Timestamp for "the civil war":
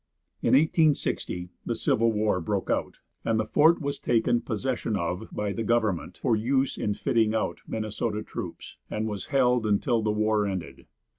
1.63-2.41